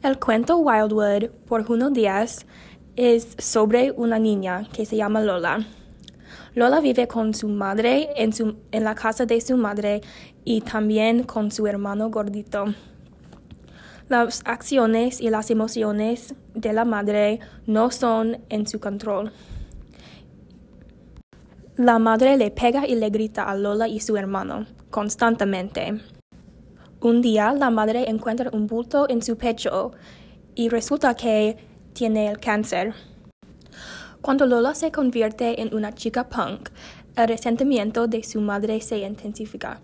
[0.00, 2.46] El cuento Wildwood por Juno Díaz
[2.94, 5.66] es sobre una niña que se llama Lola.
[6.54, 10.02] Lola vive con su madre en, su, en la casa de su madre
[10.44, 12.66] y también con su hermano gordito.
[14.08, 19.32] Las acciones y las emociones de la madre no son en su control.
[21.74, 26.17] La madre le pega y le grita a Lola y su hermano constantemente.
[27.00, 29.92] Un día la madre encuentra un bulto en su pecho
[30.56, 31.56] y resulta que
[31.92, 32.92] tiene el cáncer.
[34.20, 36.70] Cuando Lola se convierte en una chica punk,
[37.16, 39.80] el resentimiento de su madre se intensifica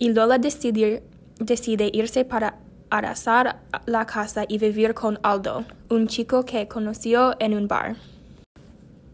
[0.00, 2.58] y Lola decide, irse para
[2.90, 7.94] arrasar la casa y vivir con Aldo, un chico que conoció en un bar.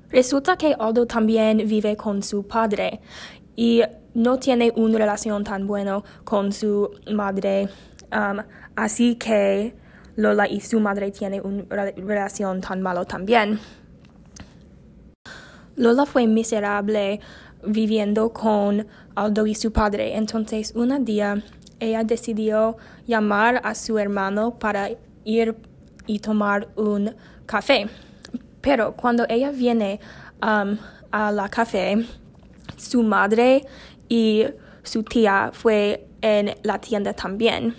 [0.09, 3.01] Resulta que Aldo también vive con su padre
[3.55, 3.83] y
[4.15, 7.69] no tiene una relación tan buena con su madre,
[8.13, 8.39] um,
[8.77, 9.75] así que
[10.17, 13.59] Lola y su madre tienen una relación tan mala también.
[15.77, 17.21] Lola fue miserable
[17.67, 21.43] viviendo con Aldo y su padre, entonces un día
[21.81, 24.91] ella decidió llamar a su hermano para
[25.25, 25.57] ir
[26.07, 27.15] y tomar un
[27.47, 27.89] café.
[28.61, 30.01] Pero cuando ella viene
[30.43, 30.79] um,
[31.11, 32.05] a la café,
[32.77, 33.67] su madre
[34.09, 34.45] y
[34.83, 37.75] su tía fue en la tienda también.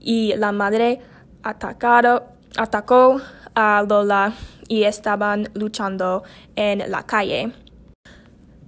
[0.00, 1.00] Y la madre
[1.42, 3.20] atacó
[3.54, 4.32] a Lola
[4.68, 6.22] y estaban luchando
[6.54, 7.52] en la calle.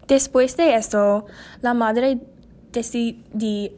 [0.07, 1.27] Después de eso,
[1.61, 2.19] la madre
[2.73, 3.73] decidió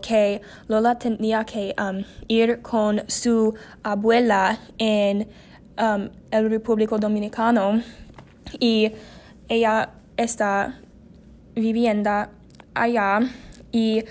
[0.00, 5.28] que Lola tenía que um, ir con su abuela en
[5.78, 7.82] um, el República Dominicano
[8.60, 8.92] y
[9.48, 10.80] ella está
[11.54, 12.26] viviendo
[12.74, 13.20] allá
[13.72, 14.04] y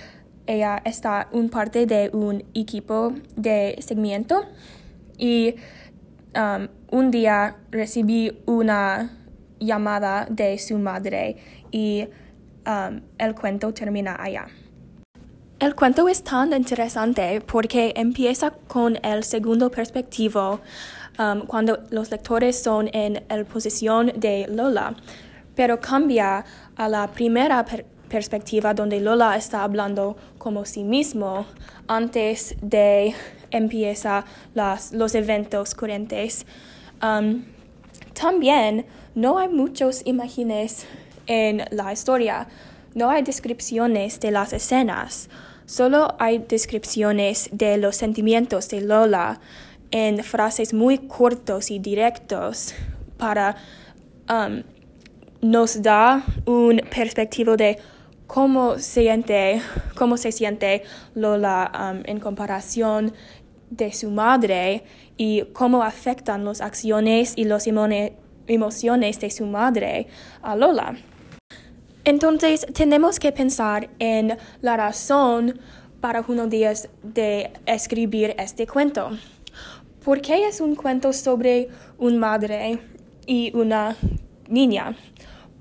[0.46, 4.46] ella está un parte de un equipo de seguimiento
[5.18, 5.56] y
[6.36, 9.12] um, un día recibí una
[9.60, 11.38] llamada de su madre
[11.72, 12.08] y
[12.68, 14.48] um, el cuento termina allá.
[15.60, 20.60] El cuento es tan interesante porque empieza con el segundo perspectivo
[21.18, 24.94] um, cuando los lectores son en la posición de Lola,
[25.56, 26.44] pero cambia
[26.76, 27.64] a la primera
[28.14, 31.48] perspectiva donde Lola está hablando como sí mismo
[31.88, 33.16] antes de
[33.50, 36.46] empieza los eventos corrientes.
[37.02, 37.44] Um,
[38.14, 38.86] también
[39.16, 40.86] no hay muchos imágenes
[41.26, 42.48] en la historia,
[42.94, 45.28] no hay descripciones de las escenas.
[45.66, 49.40] Solo hay descripciones de los sentimientos de Lola
[49.90, 52.76] en frases muy cortos y directos
[53.18, 53.56] para
[54.30, 54.62] um,
[55.42, 57.80] nos da un perspectivo de
[58.28, 59.62] cómo se siente,
[59.96, 60.84] cómo se siente
[61.16, 63.14] Lola um, en comparación
[63.70, 64.84] de su madre
[65.18, 70.08] y cómo afectan las acciones y las emociones de su madre
[70.42, 70.96] a Lola.
[72.06, 75.60] Entonces tenemos que pensar en la razón
[76.02, 79.12] para Juno Díaz de escribir este cuento.
[80.04, 82.80] ¿Por qué es un cuento sobre una madre
[83.26, 83.96] y una
[84.50, 84.98] niña?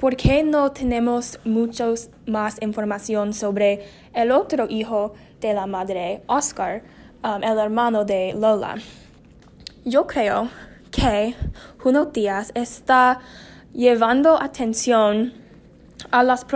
[0.02, 6.82] ¿Por qué no tenemos muchos más información sobre el otro hijo de la madre, Oscar,
[7.22, 8.74] um, el hermano de Lola?
[9.84, 10.48] Yo creo
[10.90, 11.36] que
[11.78, 13.20] Juno Díaz está
[13.72, 15.34] llevando atención
[16.10, 16.46] a los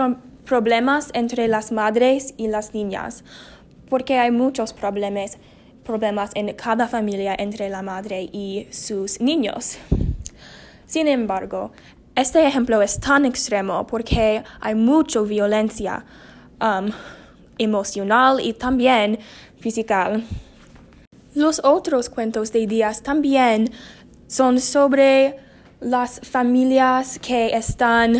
[0.43, 3.23] problemas entre las madres y las niñas,
[3.89, 5.37] porque hay muchos problemas,
[5.85, 9.77] problemas en cada familia entre la madre y sus niños.
[10.85, 11.71] Sin embargo,
[12.17, 16.03] este ejemplo es tan extremo porque hay mucha violencia
[16.59, 16.91] um,
[17.59, 19.19] emocional y también
[19.59, 20.19] física.
[21.35, 23.69] Los otros cuentos de días también
[24.27, 25.37] son sobre
[25.79, 28.17] las familias que están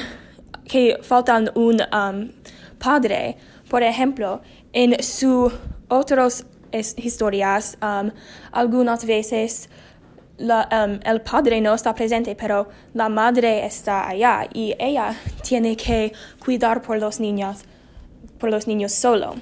[0.65, 2.29] que faltan un um,
[2.77, 3.37] padre.
[3.67, 4.41] Por ejemplo,
[4.73, 5.51] en sus
[5.87, 8.11] otras historias, um,
[8.51, 9.69] algunas veces
[10.39, 16.13] um, el padre no está presente, pero la madre está allá y ella tiene que
[16.43, 17.63] cuidar por los niños,
[18.39, 19.35] por los niños solo.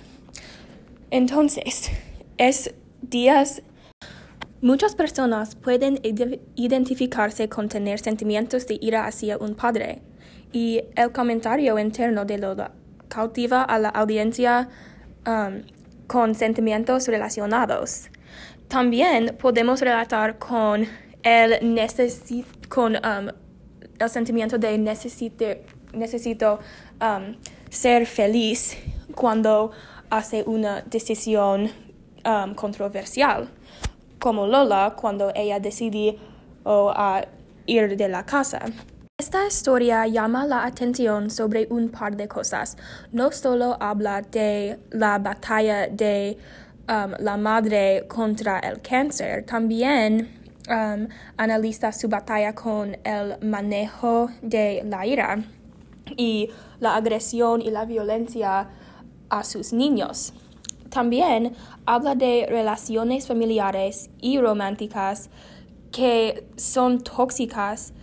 [1.12, 1.92] Entonces,
[2.38, 3.62] es días
[4.62, 6.00] Muchas personas pueden
[6.56, 10.01] identificarse con tener sentimientos de ira hacia un padre
[10.53, 12.71] y el comentario interno de Lola
[13.07, 14.69] cautiva a la audiencia
[15.27, 15.62] um,
[16.07, 18.09] con sentimientos relacionados.
[18.67, 20.88] También podemos relatar con
[21.23, 21.88] el,
[22.69, 23.29] con, um,
[24.00, 26.59] el sentimiento de necesito
[27.01, 27.35] um,
[27.69, 28.77] ser feliz
[29.13, 29.71] cuando
[30.09, 31.71] hace una decisión
[32.56, 33.47] controversial
[34.19, 36.15] como Lola cuando ella decidió
[36.65, 37.23] a
[37.67, 38.59] ir de la casa.
[39.19, 42.75] Esta historia llama la atención sobre un par de cosas.
[43.12, 46.38] No solo habla de la batalla de
[46.87, 50.29] um, la madre contra el cáncer, también
[50.69, 55.43] um, analiza su batalla con el manejo de la ira
[56.15, 56.49] y
[56.79, 58.69] la agresión y la violencia
[59.29, 60.33] a sus niños.
[60.89, 61.53] También
[61.85, 65.29] habla de relaciones familiares y románticas
[65.91, 67.93] que son tóxicas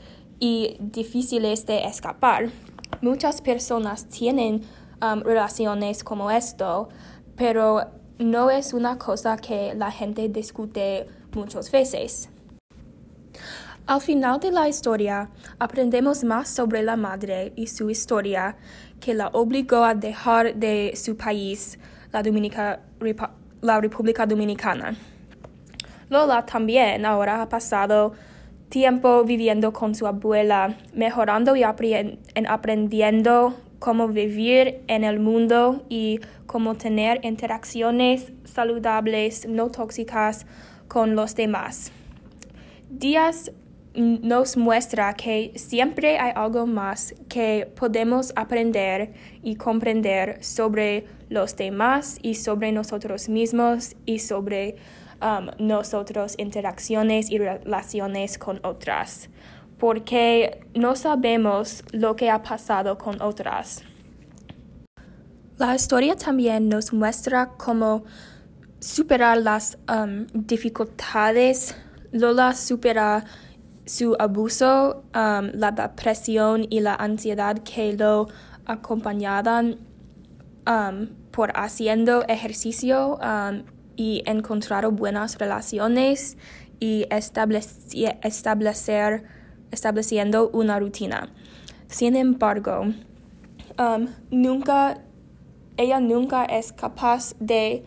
[0.40, 2.50] y difíciles de escapar.
[3.00, 4.62] Muchas personas tienen
[5.00, 6.88] um, relaciones como esto,
[7.37, 12.29] pero no es una cosa que la gente discute muchas veces.
[13.87, 15.29] Al final de la historia,
[15.59, 18.57] aprendemos más sobre la madre y su historia
[19.01, 21.79] que la obligó a dejar de su país,
[22.13, 22.23] la,
[23.61, 24.95] la República Dominicana.
[26.09, 28.13] Lola también ahora ha pasado
[28.69, 36.76] tiempo viviendo con su abuela, mejorando y aprendiendo cómo vivir en el mundo y cómo
[36.76, 40.46] tener interacciones saludables, no tóxicas
[40.87, 41.90] con los demás.
[42.88, 43.50] Díaz
[43.94, 52.20] nos muestra que siempre hay algo más que podemos aprender y comprender sobre los demás
[52.23, 54.76] y sobre nosotros mismos y sobre
[55.20, 59.28] um, nosotros interacciones y relaciones con otras,
[59.82, 63.82] porque no sabemos lo que ha pasado con otras.
[65.58, 68.05] La historia también nos muestra cómo
[68.79, 71.75] superar las um, dificultades.
[72.12, 73.25] Lola supera
[73.84, 78.28] su abuso, um, la depresión y la ansiedad que lo
[78.67, 79.78] acompañaban
[80.64, 83.19] um, por haciendo ejercicio
[83.96, 86.38] y encontrar buenas relaciones
[86.78, 88.02] y establecer,
[89.73, 91.33] estableciendo una rutina.
[91.89, 92.85] Sin embargo,
[94.31, 95.03] nunca,
[95.77, 97.85] ella nunca es capaz de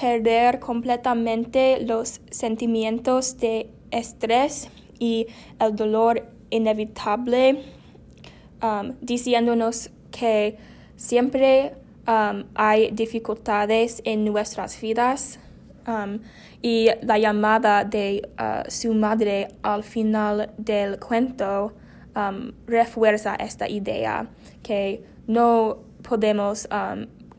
[0.00, 4.68] perder completamente los sentimientos de estrés
[4.98, 5.26] y
[5.58, 7.62] el dolor inevitable,
[8.62, 10.56] um, diciéndonos que
[10.96, 11.74] siempre
[12.06, 15.38] um, hay dificultades en nuestras vidas.
[15.86, 16.20] Um,
[16.62, 21.72] y la llamada de uh, su madre al final del cuento
[22.66, 24.26] refuerza esta idea
[24.62, 26.68] que no podemos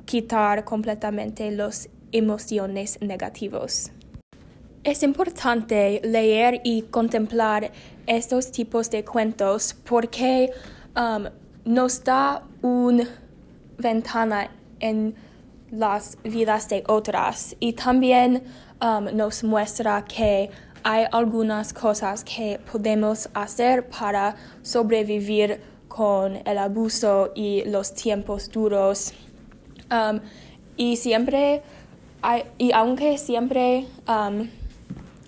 [0.05, 3.91] quitar completamente las emociones negativas.
[4.83, 7.71] Es importante leer y contemplar
[8.07, 10.51] estos tipos de cuentos porque
[10.95, 11.25] um,
[11.65, 13.07] nos da una
[13.77, 14.49] ventana
[14.79, 15.13] en
[15.71, 18.43] las vidas de otras y también
[18.81, 20.49] um, nos muestra que
[20.83, 29.13] hay algunas cosas que podemos hacer para sobrevivir con el abuso y los tiempos duros.
[29.91, 30.19] Um,
[30.77, 31.61] y siempre,
[32.57, 33.85] y aunque siempre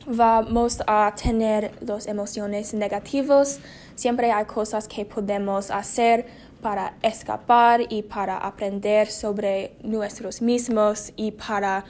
[0.06, 3.60] vamos a tener las emociones negativas.
[3.96, 6.26] Siempre hay cosas que podemos hacer
[6.64, 11.84] para escapar y para aprender sobre nosotros mismos y para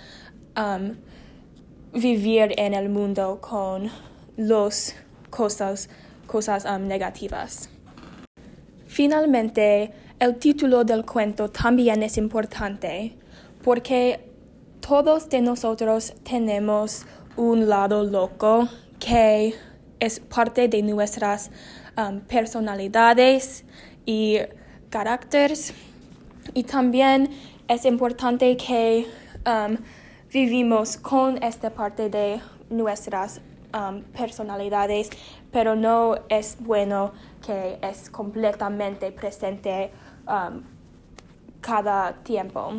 [0.58, 0.96] um,
[1.94, 3.90] vivir en el mundo con
[4.36, 4.96] las
[5.30, 5.90] cosas,
[6.28, 7.70] cosas um, negativas.
[8.88, 13.16] Finalmente, el título del cuento también es importante
[13.64, 14.28] porque
[14.82, 17.06] todos de nosotros tenemos
[17.38, 18.68] un lado loco
[19.00, 19.54] que
[20.00, 21.52] es parte de nuestras
[21.96, 23.66] um, personalidades
[24.06, 24.40] y
[24.94, 25.74] caracteres.
[26.54, 27.30] Y también
[27.68, 29.08] es importante que
[29.48, 29.78] um,
[30.32, 33.42] vivimos con esta parte de nuestras
[33.74, 35.10] um, personalidades,
[35.52, 37.12] pero no es bueno
[37.44, 39.90] que es completamente presente
[41.60, 42.74] cada tiempo.